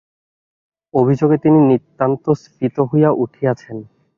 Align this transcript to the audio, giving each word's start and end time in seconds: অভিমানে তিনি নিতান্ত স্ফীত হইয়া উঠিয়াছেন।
অভিমানে 0.93 1.37
তিনি 1.43 1.59
নিতান্ত 1.69 2.25
স্ফীত 2.41 2.75
হইয়া 2.89 3.09
উঠিয়াছেন। 3.23 3.77